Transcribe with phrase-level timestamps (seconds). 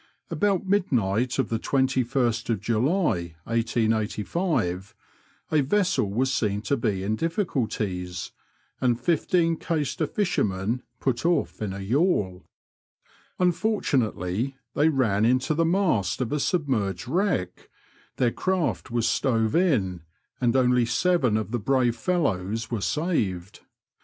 [0.31, 4.95] About midnight of the 21st July, 1885,
[5.51, 8.31] a vessel was seen to be in difficuUies,
[8.79, 12.47] and fifteen Caister fishermen put off in a yawl.
[13.37, 17.69] Unfortunately, they ran into the mast of a submerged wreck,
[18.15, 20.01] their craft was stove in,
[20.39, 23.59] and only seven of the brave fellows were saved.